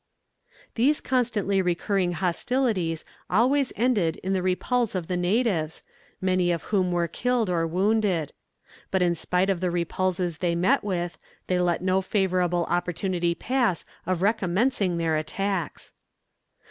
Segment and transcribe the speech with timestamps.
[0.73, 5.83] These constantly recurring hostilities always ended in the repulse of the natives,
[6.19, 8.33] many of whom were killed or wounded.
[8.89, 13.85] But in spite of the repulses they met with, they let no favourable opportunity pass
[14.07, 15.93] of recommencing their attacks.